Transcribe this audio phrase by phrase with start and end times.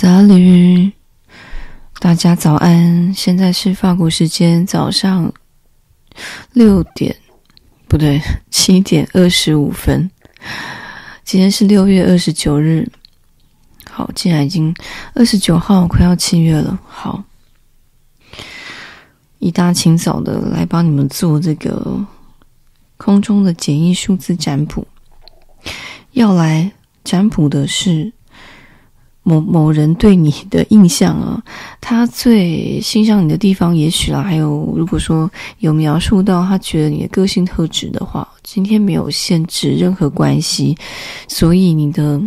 [0.00, 0.90] 杂驴
[1.98, 3.12] 大家早安！
[3.12, 5.30] 现在是法国时间早上
[6.54, 7.14] 六点，
[7.86, 8.18] 不对，
[8.50, 10.10] 七点二十五分。
[11.22, 12.90] 今天是六月二十九日。
[13.90, 14.74] 好，现在已经
[15.12, 16.80] 二十九号，快要七月了。
[16.88, 17.22] 好，
[19.38, 22.02] 一大清早的来帮你们做这个
[22.96, 24.88] 空中的简易数字占卜。
[26.12, 26.72] 要来
[27.04, 28.10] 占卜的是。
[29.30, 31.40] 某某人对你的印象啊，
[31.80, 35.30] 他最欣赏你的地方，也许啦，还有如果说
[35.60, 40.76] 有描述到他觉得你的个性特质的话，今天没有限制任何关系，
[41.28, 42.20] 所以你的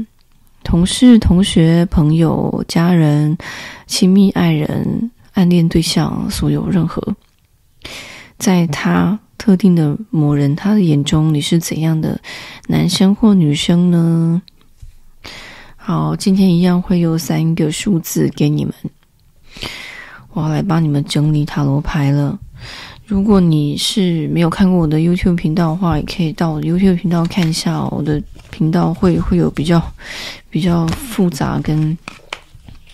[0.64, 3.38] 同事、同学、朋友、家人、
[3.86, 7.06] 亲密爱人、暗恋对象，所有任何，
[8.38, 12.18] 在他特定的某人他的眼中，你是怎样的
[12.68, 14.42] 男生或女生呢？
[15.86, 18.74] 好，今天一样会有三个数字给你们，
[20.32, 22.40] 我要来帮你们整理塔罗牌了。
[23.06, 27.84] 如果你是没有看过我的 YouTube 频道的话，也可以到我的 YouTube 频道看一下。
[27.88, 29.84] 我的频道会会有比较
[30.50, 31.98] 比较复杂跟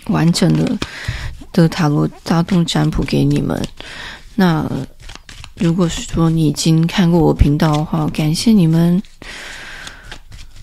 [0.08, 0.76] 完整的
[1.54, 3.64] 的塔罗大众占卜给你们。
[4.34, 4.68] 那
[5.58, 9.00] 如果是说你已经看过我频道的话，感谢你们。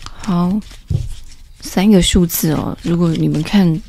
[0.04, 0.52] 好。
[1.66, 3.82] 三个数字哦，如果你们看，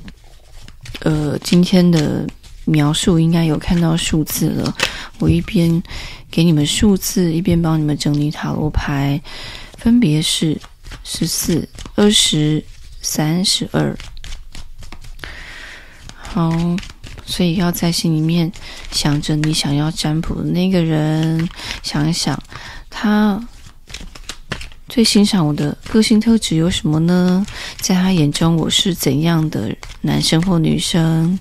[1.02, 2.28] 呃，今天的
[2.66, 4.76] 描述应该有看到数字了。
[5.20, 5.82] 我一边
[6.32, 9.22] 给你们数字，一边帮你们整理塔罗牌，
[9.78, 10.60] 分别是
[11.04, 12.64] 十四、二十、
[13.02, 13.96] 三十二。
[16.18, 16.52] 好，
[17.26, 18.52] 所以要在心里面
[18.92, 21.48] 想着你想要占卜的那个人，
[21.84, 22.38] 想一想
[22.90, 23.40] 他。
[24.90, 27.46] 最欣赏我的个性特质有什么呢？
[27.80, 31.38] 在他眼中，我是怎样的男生或女生？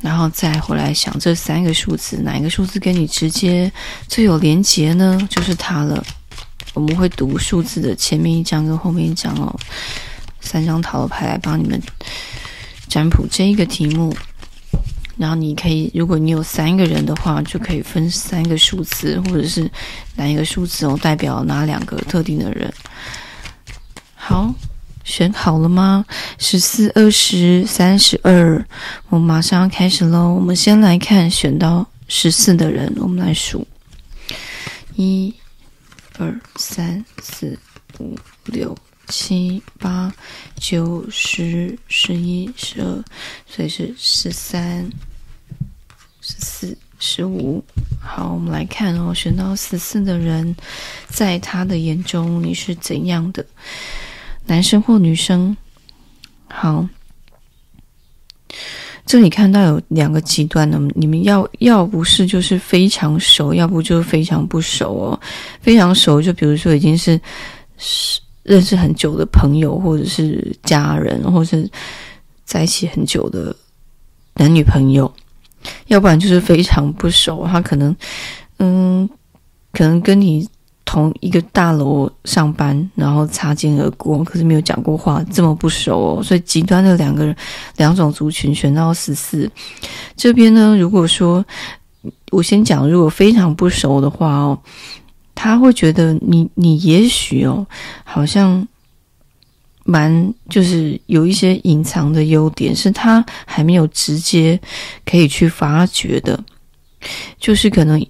[0.00, 3.70] 然后再回来想这三个数字，哪一个数字跟你直接
[4.06, 5.18] 最有连结呢？
[5.28, 6.04] 就是他了。
[6.72, 9.52] 我们会读数字的前面一张跟后面一张哦，
[10.40, 11.80] 三张塔罗牌来帮你们
[12.86, 14.14] 占卜这一个题目。
[15.16, 19.70] 然后你可以，如果你有三个人的话，就可以分三个数字，或者是
[20.14, 22.72] 哪一个数字哦，代表哪两个特定的人。
[24.14, 24.52] 好，
[25.04, 26.04] 选好了吗？
[26.38, 28.62] 十四、二十、三十二，
[29.08, 30.34] 我马上要开始喽。
[30.34, 33.66] 我们先来看选到十四的人，我们来数：
[34.96, 35.32] 一、
[36.18, 37.58] 二、三、四、
[37.98, 38.76] 五、六。
[39.08, 40.12] 七八
[40.56, 43.04] 九十十一十二，
[43.46, 44.84] 所以是十三、
[46.20, 47.64] 十四、十五。
[48.00, 50.54] 好，我们来看哦，选到十四的人，
[51.08, 53.44] 在他的眼中你是怎样的
[54.46, 55.56] 男生或女生？
[56.48, 56.88] 好，
[59.04, 65.20] 这里看到有两个极端的，你们要要不是就是非常熟，要不就非常不熟哦。
[65.60, 67.20] 非常熟，就比如说已经是
[67.78, 68.20] 是。
[68.46, 71.68] 认识很久的朋友，或者是家人，或者是
[72.44, 73.54] 在一起很久的
[74.34, 75.12] 男女朋友，
[75.88, 77.44] 要不然就是非常不熟。
[77.44, 77.94] 他可能，
[78.60, 79.08] 嗯，
[79.72, 80.48] 可能跟你
[80.84, 86.22] 同一个大楼上班，然后擦肩而过，可是没有讲过话，这么不熟哦。
[86.22, 87.34] 所以极端的两个人，
[87.78, 89.50] 两种族群选到十四
[90.14, 90.76] 这边呢。
[90.78, 91.44] 如果说
[92.30, 94.56] 我先讲，如果非常不熟的话哦。
[95.36, 97.64] 他会觉得你，你也许哦，
[98.02, 98.66] 好像
[99.84, 104.58] 蛮就是有一些隐藏的优点，是他还没有直接
[105.04, 106.42] 可以去发掘的，
[107.38, 108.04] 就是可能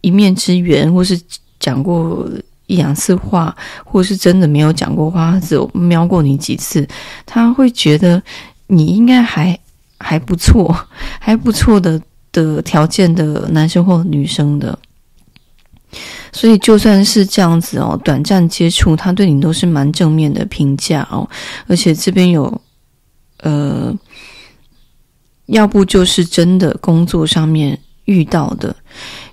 [0.00, 1.20] 一面之缘，或是
[1.58, 2.26] 讲过
[2.66, 3.54] 一两次话，
[3.84, 6.88] 或是真的没有讲过话，只有瞄过你几次，
[7.26, 8.22] 他会觉得
[8.68, 9.58] 你应该还
[9.98, 10.74] 还不错，
[11.18, 12.00] 还不错的
[12.30, 14.78] 的条件的男生或女生的。
[16.34, 21.26] 所以就算是这样子哦，短暂接触，他对你都是蛮正面的评价哦。
[21.68, 22.60] 而且这边有，
[23.38, 23.94] 呃，
[25.46, 28.74] 要不就是真的工作上面遇到的，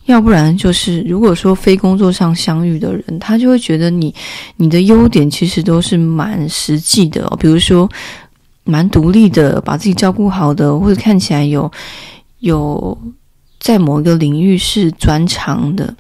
[0.05, 4.13] 要不然就是如果说非工作上相遇的人，他就会觉得你
[4.57, 7.35] 你的优点其实都是蛮实际的哦。
[7.37, 7.89] 比如说
[8.63, 11.69] 蛮独立的，把自己照顾好的，或者看起来有
[12.41, 12.95] 有
[13.59, 15.95] 在某一个领域是专长的。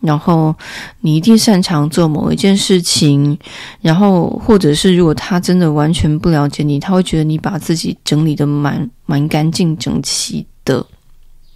[0.00, 0.54] 然后
[1.00, 3.36] 你一定擅长做某一件事情，
[3.80, 10.86] 然后或者是如果他真的完全不了解你，他会觉得你把自己整理得蛮蛮干净整齐的，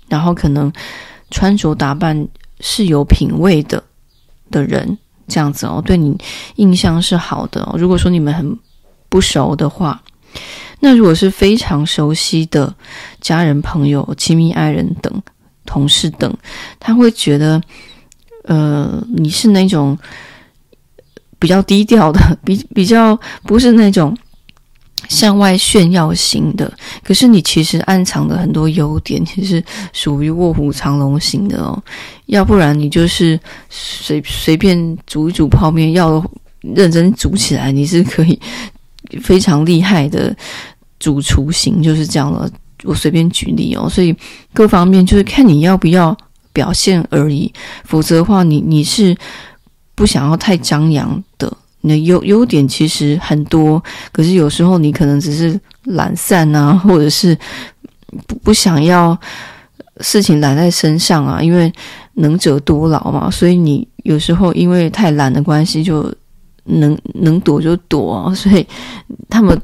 [0.08, 0.72] 然后可能
[1.30, 2.26] 穿着打扮
[2.60, 3.82] 是有品味的
[4.50, 4.98] 的人，
[5.28, 6.16] 这样子哦，对你
[6.56, 7.68] 印象是好的。
[7.78, 8.58] 如果说你们很
[9.08, 10.02] 不熟的话，
[10.80, 12.74] 那如果是非常熟悉的
[13.20, 15.22] 家人、朋友、亲密爱人等
[15.66, 16.34] 同事等，
[16.78, 17.60] 他会觉得，
[18.50, 19.96] 呃，你是那种
[21.38, 24.16] 比较低调的， 比比较不是那种。
[25.08, 26.70] 向外炫耀型的，
[27.02, 29.64] 可是你其实暗藏的很多优点，其实
[29.94, 31.82] 属于卧虎藏龙型的哦。
[32.26, 34.76] 要不然你就是随随便
[35.06, 36.22] 煮一煮泡面，要
[36.60, 38.38] 认真煮起来，你是可以
[39.22, 40.36] 非常厉害的
[41.00, 42.48] 主厨型，就是这样的。
[42.84, 44.14] 我随便举例哦，所以
[44.52, 46.16] 各方面就是看你要不要
[46.52, 47.52] 表现而已。
[47.84, 49.16] 否则的话，你你是
[49.94, 51.50] 不想要太张扬的。
[51.82, 53.82] 你的优优点其实很多，
[54.12, 57.34] 可是有时候你可能只是懒散啊，或者是
[58.26, 59.18] 不不想要
[60.00, 61.72] 事情揽在身上啊，因为
[62.14, 66.14] 能者多劳嘛，所以你有时候因为太懒的关系，就
[66.64, 68.66] 能能躲就躲啊，所以
[69.30, 69.58] 他们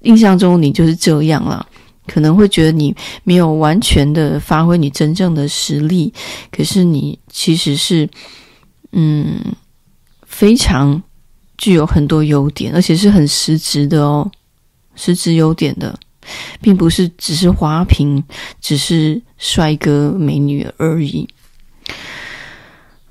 [0.00, 1.64] 印象中你就是这样啦，
[2.06, 2.94] 可能会觉得你
[3.24, 6.12] 没有完全的发挥你真正的实力，
[6.50, 8.08] 可是你其实是
[8.92, 9.40] 嗯
[10.26, 11.02] 非常。
[11.58, 14.28] 具有很多优点，而且是很实质的哦，
[14.96, 15.96] 实质优点的，
[16.60, 18.20] 并不是只是花瓶，
[18.60, 21.28] 只是帅哥美女而已。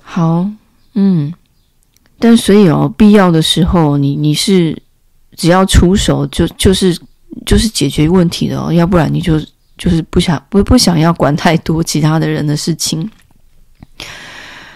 [0.02, 0.46] 好，
[0.92, 1.32] 嗯，
[2.18, 4.76] 但所以哦，必要的时候，你你是
[5.34, 6.94] 只要出手就就是
[7.44, 9.40] 就是解决问题的哦，要不然你就
[9.78, 13.10] 就是不想不不想要管太多其他的人的事情。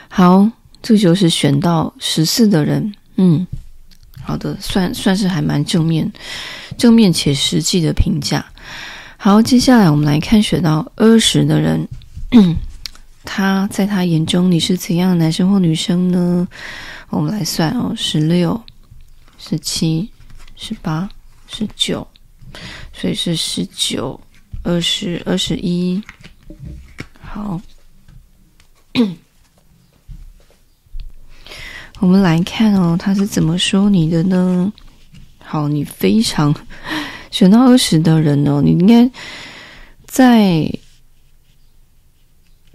[0.08, 0.50] 好，
[0.82, 3.46] 这就是选到十四的人，嗯。
[4.22, 6.12] 好的，算算是还蛮正面、
[6.76, 8.44] 正面且实际的评价。
[9.16, 11.86] 好，接下来我们来看选到二十的人，
[13.24, 16.48] 他在他眼中你是怎样的男生或女生呢？
[17.08, 18.60] 我们来算哦，十六、
[19.38, 20.10] 十七、
[20.56, 21.08] 十八、
[21.46, 22.04] 十九，
[22.92, 24.20] 所以是十九、
[24.62, 26.02] 二十、二十一。
[27.20, 27.60] 好。
[31.98, 34.70] 我们来看哦，他是怎么说你的呢？
[35.38, 36.54] 好，你非常
[37.30, 39.10] 选到二十的人哦，你应该
[40.06, 40.70] 在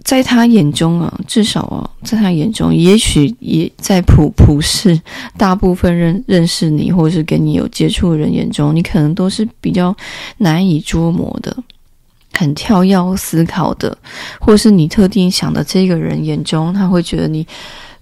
[0.04, 5.00] 在他眼中啊，至少啊，在他眼中，也许也在普普世
[5.36, 9.94] 大部分认认识你或者是跟你有接触的人眼中，你可能都是比较
[10.38, 11.56] 难以捉摸的，
[12.32, 13.96] 很跳跃思考的，
[14.40, 17.46] 或是你特定想的这个人眼中，他会觉得你。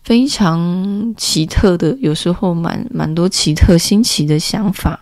[0.03, 4.99] 非常奇特的，有时候蛮蛮多奇特新奇的想法，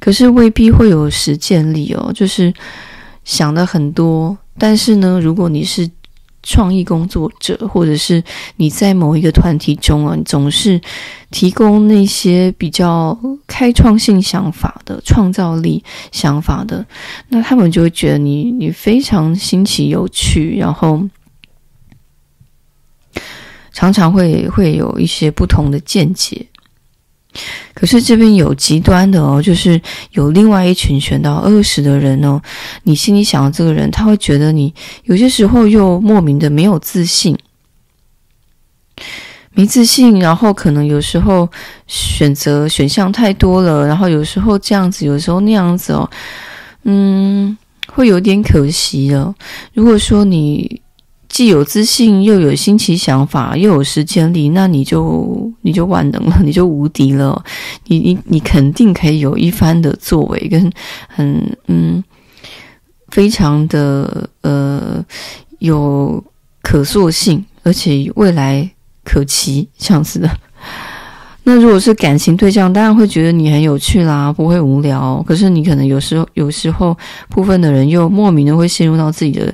[0.00, 2.12] 可是未必会有实践力哦。
[2.12, 2.52] 就是
[3.24, 5.90] 想的很多，但是呢，如果你是
[6.42, 8.22] 创意工作者，或者是
[8.56, 10.80] 你在某一个团体中啊，你总是
[11.30, 16.84] 提供那些比较开创性想法的、创造力想法的，
[17.28, 21.02] 那他们就会觉得你你非常新奇有趣，然后。
[23.76, 26.46] 常常会会有一些不同的见解，
[27.74, 29.80] 可是这边有极端的哦，就是
[30.12, 32.40] 有另外一群选到二十的人哦，
[32.84, 34.72] 你心里想的这个人，他会觉得你
[35.04, 37.36] 有些时候又莫名的没有自信，
[39.52, 41.48] 没自信，然后可能有时候
[41.86, 46.08] 选择选项太多了，然后有时候这样子，有时候那样子哦，
[46.84, 49.34] 嗯，会有点可惜了。
[49.72, 50.80] 如果说你。
[51.34, 57.44] 既有自信，又有新奇想法，又有时间力，那你就你就万能了， 你就无敌了。
[57.88, 60.72] 你你你肯定可以有一番的作为，跟
[61.08, 62.04] 很嗯，
[63.08, 65.04] 非常的呃
[65.58, 66.22] 有
[66.62, 68.70] 可塑性，而且未来
[69.02, 70.30] 可期这样子的。
[71.42, 75.20] 那如果是感情对象，当然会觉得你很有趣啦，不会无聊。
[75.26, 76.96] 可是你可能有时候有时候
[77.28, 79.52] 部分的人又莫名的会陷入到自己的。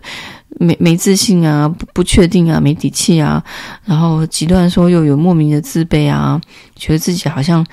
[0.62, 3.42] 没没自信啊，不不确定啊，没底气啊，
[3.82, 6.38] 然后极端说又有莫名的自卑啊，
[6.76, 7.66] 觉得自己好像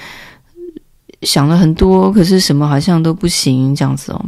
[1.23, 4.25] 想了很多，可是什么好像都不行这样子哦。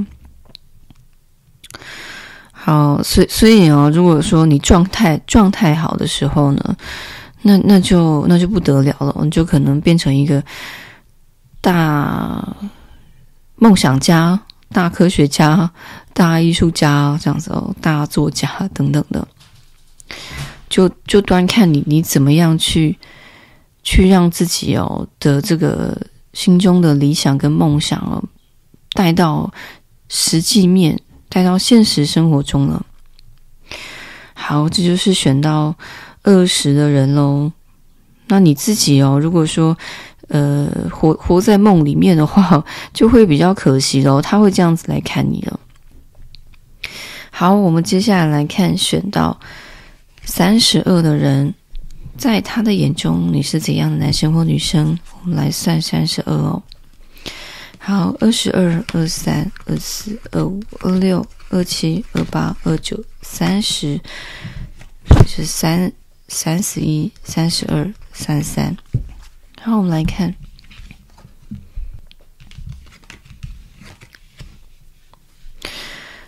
[2.51, 6.75] 好，所所以哦，如果说你状态状态好的时候呢，
[7.43, 10.43] 那那就那就不得了了，你就可能变成一个
[11.61, 12.45] 大
[13.55, 14.37] 梦想家。
[14.71, 15.71] 大科学家、
[16.13, 19.27] 大艺术家这样子哦，大作家等等的，
[20.69, 22.97] 就就端看你你怎么样去
[23.83, 25.99] 去让自己哦的这个
[26.33, 28.23] 心中的理想跟梦想哦
[28.93, 29.51] 带到
[30.07, 32.85] 实际面，带到现实生活中了。
[34.33, 35.75] 好，这就是选到
[36.23, 37.51] 二十的人喽。
[38.27, 39.75] 那你自己哦，如果说
[40.29, 44.21] 呃活活在梦里面的话， 就会比较可惜喽。
[44.21, 45.59] 他会这样子来看你了。
[47.29, 49.39] 好，我们接下来来看选到
[50.23, 51.53] 三十二的人，
[52.17, 54.97] 在他的眼中你是怎样的男生或女生？
[55.21, 56.61] 我们来算三十二哦。
[57.77, 63.99] 好，二十二、二三、二四、二五、二六、二七、二八、二九、三十，
[65.25, 65.91] 是三
[66.27, 68.75] 三十一、三十二、三十三。
[69.61, 70.33] 好，我们来看。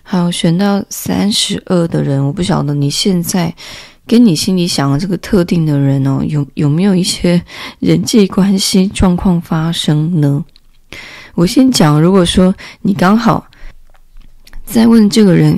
[0.03, 3.55] 好，选到三十二的人，我不晓得你现在
[4.05, 7.41] 跟你心里想的这个特定的人哦，有有没有一些
[7.79, 10.43] 人际关系状况发生呢？
[11.33, 13.47] 我先讲，如果说你刚好
[14.65, 15.57] 在问这个人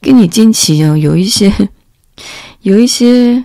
[0.00, 1.52] 跟你近期啊有一些
[2.60, 3.44] 有一些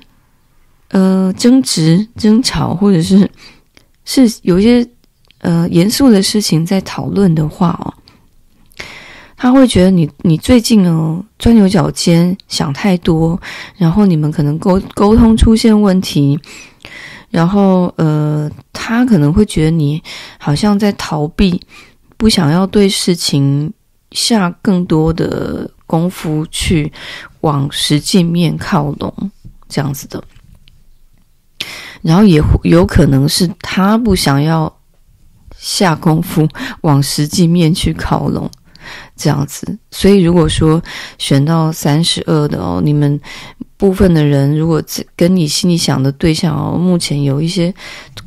[0.89, 3.27] 呃争执、争吵，或者是
[4.05, 4.87] 是有一些
[5.39, 7.93] 呃严肃的事情在讨论的话哦，
[9.35, 13.39] 他会觉得你你最近哦钻牛角尖，想太多，
[13.77, 16.39] 然后你们可能沟沟通出现问题。
[17.29, 19.99] 然后，呃，他可能会觉得你
[20.37, 21.59] 好像在逃避，
[22.15, 23.73] 不想要对事情
[24.11, 26.93] 下更多的功夫去
[27.41, 29.31] 往实际面靠拢，
[29.67, 30.23] 这样子的。
[32.03, 34.71] 然后也有可能是他不想要
[35.57, 36.47] 下功夫
[36.81, 38.47] 往实际面去靠拢，
[39.15, 39.75] 这样子。
[39.89, 40.79] 所以，如果说
[41.17, 43.19] 选到三十二的哦，你们。
[43.75, 44.81] 部分的人，如果
[45.13, 47.73] 跟你心里想的对象哦，目前有一些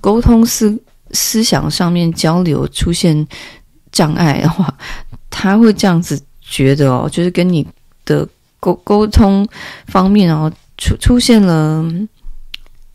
[0.02, 0.78] 沟通思
[1.12, 3.26] 思想上面交流出现
[3.90, 4.74] 障碍的话，
[5.30, 7.66] 他会这样子觉得哦，就是跟你
[8.04, 8.28] 的
[8.60, 9.48] 沟沟通
[9.86, 11.82] 方面哦出出现了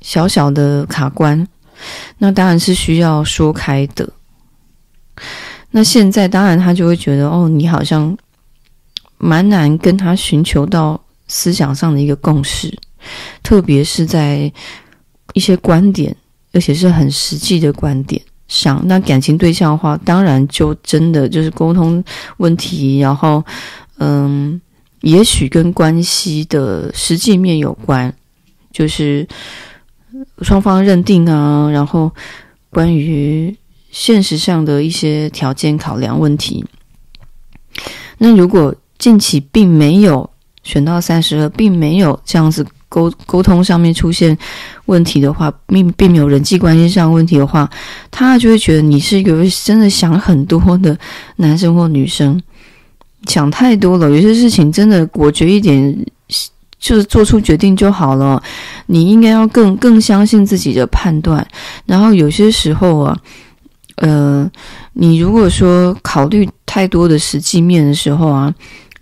[0.01, 1.47] 小小的卡关，
[2.17, 4.07] 那当然是需要说开的。
[5.71, 8.17] 那现在当然他就会觉得哦，你好像
[9.17, 11.01] 蛮难跟他寻求到。
[11.33, 12.77] 思想上的一个共识，
[13.41, 14.51] 特别是在
[15.31, 16.13] 一些观点，
[16.51, 18.85] 而且是很实际的观点上。
[18.85, 22.03] 那感情对象的话，当然就真的就是沟通
[22.35, 23.41] 问题，然后，
[23.99, 24.59] 嗯，
[25.03, 28.13] 也许跟关系的实际面有关，
[28.73, 29.25] 就是
[30.41, 32.11] 双方认定啊，然后
[32.69, 33.55] 关于
[33.91, 36.65] 现实上的一些条件考量问题。
[38.17, 40.29] 那如果近期并没有。
[40.63, 44.37] 选到三十二，并没有这样子沟沟通上面出现
[44.85, 47.67] 问题的话，并并没有人际关系上问题的话，
[48.11, 50.95] 他就会觉得你是一个真的想很多的
[51.37, 52.39] 男生或女生，
[53.25, 54.07] 想太多了。
[54.07, 56.05] 有些事情真的果决一点，
[56.81, 58.43] 就是做出决定就好了。
[58.87, 61.47] 你应该要更更相信自己的判断。
[61.85, 63.17] 然后有些时候啊，
[63.95, 64.51] 呃，
[64.91, 68.53] 你如果说考虑太多的实际面的时候啊。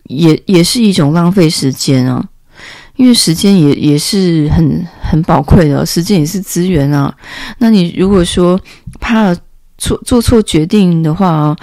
[0.10, 2.28] 也也是一种浪费时间啊，
[2.96, 7.14] 因为时间也也是很很宝贵的，时间也是资源啊。
[7.60, 8.60] 那你如果说
[9.00, 9.32] 怕
[9.78, 11.56] 错做错决定的话，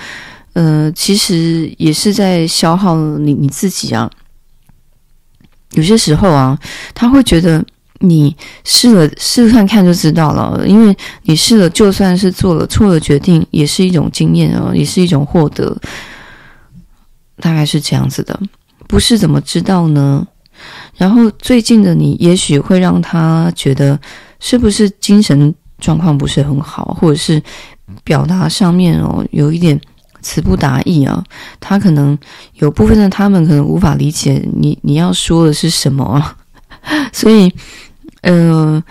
[0.53, 4.09] 呃，其实也是在消耗你你自己啊。
[5.73, 6.59] 有些时候啊，
[6.95, 7.65] 他会觉得
[8.01, 15.77] 你试了试看看就知道了，因为你试了，就算是做了错的决定，也是一种经验啊，也是一种获得。
[17.39, 18.39] 大概是这样子的，
[18.89, 20.27] 不是怎么知道呢？
[20.97, 23.99] 然后最近的你，也许会让他觉得
[24.41, 27.43] 是不是精神状况不是很好，或者是
[28.03, 29.79] 表达上面哦有一点
[30.21, 31.23] 词不达意啊。
[31.61, 32.17] 他可能
[32.55, 36.37] 有部分的他们可能无法理解你你要说的是什么啊。
[37.13, 37.53] 所以，
[38.23, 38.83] 呃，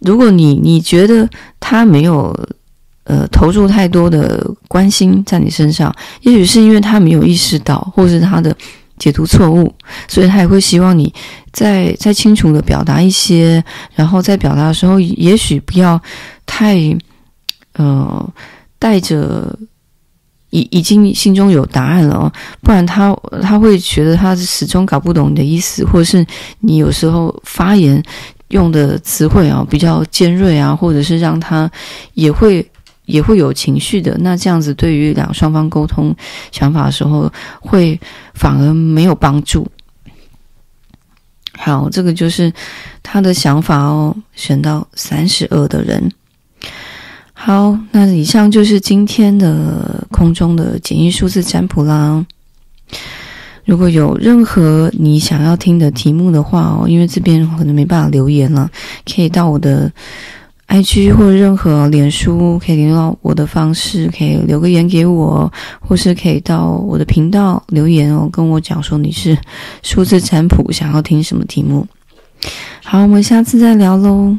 [0.00, 1.28] 如果你你觉得
[1.60, 2.34] 他没有。
[3.10, 8.54] 呃，投入太多的关心在你身上，也许是因为他没有意识到，或是他的
[8.98, 9.74] 解读错误，
[10.06, 11.10] 所以他也会希望你
[11.50, 15.98] 再再清楚的表达一些，然后在表达的时候，也许不要
[16.44, 16.76] 太
[17.76, 18.30] 呃
[18.78, 19.58] 带着
[20.50, 26.26] 已已经心中有答案了哦，不然他他会觉得他始终搞不懂你的意思，或者是
[26.60, 28.02] 你有时候发言
[28.48, 31.70] 用的词汇啊比较尖锐啊，或者是让他
[32.14, 32.66] 也会。
[33.08, 36.14] 也会有情绪的，那这样子对于两双方沟通
[36.52, 37.98] 想法的时候，会
[38.34, 39.66] 反而没有帮助。
[41.56, 42.52] 好，这个就是
[43.02, 44.14] 他的想法哦。
[44.34, 46.12] 选到三十二的人，
[47.40, 52.26] 好，那以上就是今天的空中的简易数字占卜啦。
[53.64, 58.68] 如果有任何你想要听的题目的话哦，因为这边可能没办法留言了，
[59.06, 59.90] 可以到我的。
[60.68, 69.34] IG 或者任何脸书可以联络我的方式，可以留个言给我，或是可以到我的频道留言哦，跟我讲说你是
[69.82, 71.86] 数字占卜想要听什么题目。
[72.84, 74.36] 好，我们下次再聊喽。